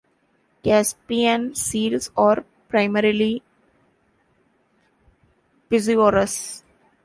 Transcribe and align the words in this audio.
Caspian 0.63 1.53
seals 1.53 2.09
are 2.17 2.43
primarily 2.69 3.43
piscivorous. 5.69 6.63